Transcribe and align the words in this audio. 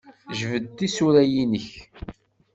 Jbed-d 0.39 0.77
tisura-nnek. 0.79 1.69